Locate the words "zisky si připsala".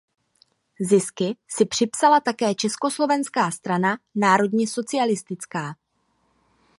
0.81-2.19